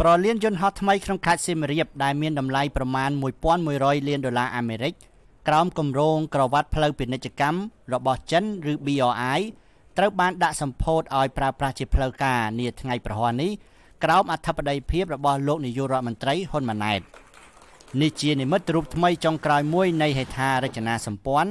[0.00, 3.10] ប្រលានយន្តហោះថ្មីក្នុងខេត្តសៀមរាបដែលមានតម្លៃប្រមាណ
[3.58, 4.94] 1100លានដុល្លារអាមេរិក
[5.48, 7.58] ក្រោមគម្រោងក្រវ៉ាត់ផ្លូវពាណិជ្ជកម្ម
[7.94, 9.40] របស់ចិនឬ BRI
[9.98, 13.50] ត្រូវបានដាក់សម្ពោធឲ្យប្រើប្រាស់ជាផ្លូវការនាថ្ងៃប្រហ័ននេះ
[14.04, 17.00] ក្រោមអធិបតីភាពរបស់លោកនាយករដ្ឋមន្ត្រីហ៊ុនម៉ាណែត
[18.00, 21.50] នេះជានិមិត្តរូបថ្មីចុងក្រោយមួយនៃហេដ្ឋារចនាសម្ព័ន្ធ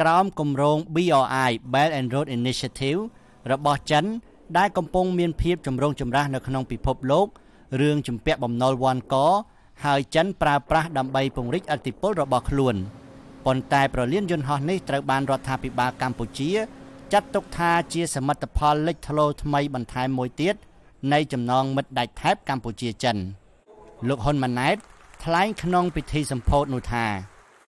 [0.00, 3.00] ក្រោមគម្រោង BRI Belt and Road Initiative
[3.52, 4.04] របស់ចិន
[4.58, 7.28] ដែលកំពុងមានភាពចម្រូងចម្រាសនៅក្នុងពិភពលោក
[7.80, 9.14] រឿងជំពាក់បំណុលវ៉ាន់ក
[9.84, 12.76] ហើយចិនប្រើប្រាស់ដើម្បីពង្រីកអធិបតេយ្យរបស់ខ្លួន
[13.46, 16.50] ប៉ុន្តែប្រលានយន្តហោះនេះត្រូវបានរដ្ឋាភិបាលកម្ពុជា
[17.12, 20.54] ចាត់ទុកថាជាសមិទ្ធផលលេចធ្លោថ្មីបន្ថែមមួយទៀត
[21.12, 23.16] នៃចំណងមិត្តដាច់ថែបកម្ពុជាចិន
[24.08, 24.76] លោកហ៊ុនម៉ាណែត
[25.24, 27.06] ថ្លែងក្នុងពិធីសម្ពោធនោះថា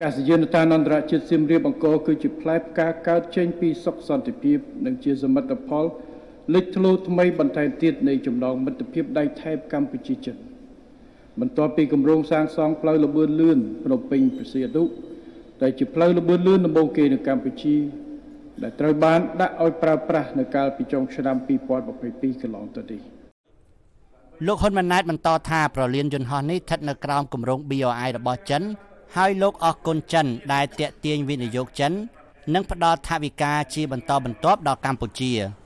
[0.02, 5.84] កាសយានដ្ឋានអន្តរជាតិសៀមរាបអង្គរគឺជាផ្លែផ្កាកើតចេញពីសុខសន្តិភាព និងជាសមិទ្ធផល
[6.54, 10.36] លេចធ្លោថ្មីបន្ថែមទៀតនៃចំណងមិត្តភាពដៃថែបកម្ពុជាចិន
[11.40, 14.84] បន្ទាប់ពីគម្រោងសាងសង់ផ្លូវលបឿនលឿនភ្នំពេញប្រសៀតុ
[15.62, 17.76] ដែលជាផ្លូវលបឿនលឿនដំបូងគេនៅកម្ពុជា
[18.62, 23.00] ដែលត្រូវបានដាក់ឲ្យប្រើប្រាស់នៅកាលពីចុងឆ្នាំ2022កន្លងទៅនេះ
[24.46, 28.62] លោកហ៊ុនម៉ាណែតបន្តថាប្រលានយន្តហោះនេះស្ថិតនៅក្រោមគម្រោង BRI របស់ចិន
[29.16, 31.92] ហើយលោកអរគុណចិន ដែលតាក់ទាញវិនិយោគចិន
[32.54, 35.65] និងផ្ដល់ថវិកាជាបន្តបន្ទាប់ដល់កម្ពុជាប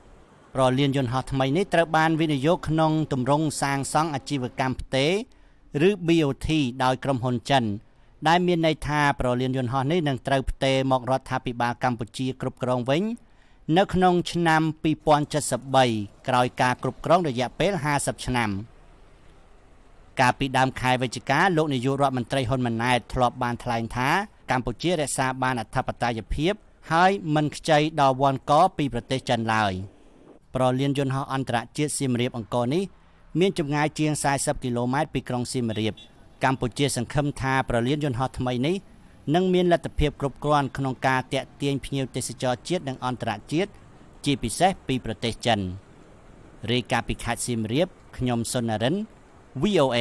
[0.59, 5.05] រលានយន្តហោះថ្មីនេះត្រូវបានវិនិយោគក្នុងទម្រង់សាងសង់អាជីវកម្មផ្ទេ
[5.81, 6.49] រឬ BOT
[6.83, 7.63] ដោយក្រុមហ៊ុនចិន
[8.27, 13.03] ដែលមានន័យថាប្រលានយន្តហោះនេះនឹងត្រូវផ្ទេរមករដ្ឋាភិបាលកម្ពុជាគ្រប់គ្រងវិញ
[13.77, 14.61] នៅក្នុងឆ្នាំ
[15.45, 18.49] 2073ក្រោយការគ្រប់គ្រងរយៈពេល50ឆ្នាំ
[20.19, 24.09] កាលពីដើមខែវិច្ឆិកាលោកនាយករដ្ឋមន្ត្រីហ៊ុនម៉ាណែតធ្លាប់បានថ្លែងថា
[24.51, 26.53] កម្ពុជារក្សាបានអធិបតេយ្យភាព
[26.91, 29.73] ហើយមិនខ្ចីដល់វ៉ាន់កពីប្រទេសចិនឡើយ។
[30.55, 32.83] ប្រលានយន្តហោះអន្តរជាតិសៀមរាបអង្គរនេះ
[33.39, 35.93] មានចម្ងាយជាង40គីឡូម៉ែត្រពីក្រុងសៀមរាប
[36.43, 38.75] កម្ពុជាសង្ឃឹមថាប្រលានយន្តហោះថ្មីនេះ
[39.35, 43.71] នឹងមានលទ្ធភាពគ្រប់គ្រាន់ក្នុងការតាក់ទាញភ្ញៀវទេសចរជាតិនិងអន្តរជាតិ
[44.25, 45.59] ជាពិសេសពីប្រទេសចិន
[46.71, 47.87] រាយការណ៍ពីខេត្តសៀមរាប
[48.17, 48.95] ខ្ញុំសុននរិន
[49.61, 49.97] VOA